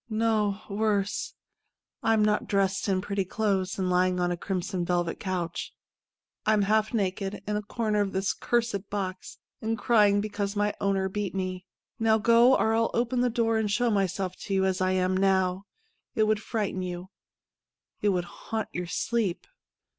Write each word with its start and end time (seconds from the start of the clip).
'No, 0.09 0.61
worse. 0.67 1.35
I'm 2.01 2.25
not 2.25 2.47
dressed 2.47 2.89
in 2.89 3.03
pi'etty 3.03 3.29
clothes, 3.29 3.77
and 3.77 3.87
lying 3.87 4.19
on 4.19 4.31
a 4.31 4.35
crim 4.35 4.63
son 4.63 4.83
velvet 4.83 5.19
couch. 5.19 5.75
I'm 6.43 6.63
half 6.63 6.91
naked, 6.91 7.43
in 7.45 7.55
a 7.55 7.61
corner 7.61 8.01
of 8.01 8.11
this 8.11 8.33
cursed 8.33 8.89
box, 8.89 9.37
and 9.61 9.77
.crying 9.77 10.19
because 10.19 10.55
my 10.55 10.73
owner 10.81 11.07
beat 11.07 11.35
me. 11.35 11.67
Now 11.99 12.17
go, 12.17 12.55
or 12.57 12.73
I'll 12.73 12.89
open 12.95 13.21
the 13.21 13.29
door 13.29 13.59
and 13.59 13.69
show 13.69 13.91
m3^self 13.91 14.35
to 14.47 14.55
you 14.55 14.65
as 14.65 14.81
I 14.81 14.93
am 14.93 15.15
now. 15.15 15.67
It 16.15 16.23
would 16.23 16.41
frighten 16.41 16.81
you; 16.81 17.11
it 18.01 18.09
would 18.09 18.25
haunt 18.25 18.69
your 18.73 18.87
sleep.' 18.87 19.45